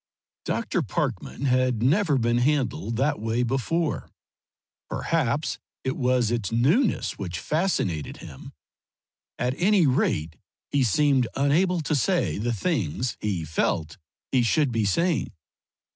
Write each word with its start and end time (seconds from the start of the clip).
Dr. 0.45 0.81
Parkman 0.81 1.45
had 1.45 1.83
never 1.83 2.17
been 2.17 2.39
handled 2.39 2.95
that 2.95 3.19
way 3.19 3.43
before; 3.43 4.09
perhaps 4.89 5.59
it 5.83 5.95
was 5.95 6.31
its 6.31 6.51
newness 6.51 7.19
which 7.19 7.37
fascinated 7.37 8.17
him; 8.17 8.51
at 9.37 9.53
any 9.57 9.85
rate 9.85 10.37
he 10.71 10.83
seemed 10.83 11.27
unable 11.35 11.81
to 11.81 11.93
say 11.93 12.39
the 12.39 12.51
things 12.51 13.15
he 13.19 13.45
felt 13.45 13.97
he 14.31 14.41
should 14.41 14.71
be 14.71 14.85
saying. 14.85 15.29